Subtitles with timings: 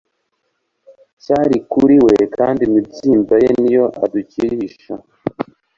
[1.23, 4.93] cyari kuri we kandi imibyimba ye ni yo adukirisha.